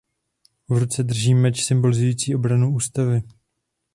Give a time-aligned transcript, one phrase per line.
[0.69, 3.21] V ruce drží meč symbolizující obranu ústavy.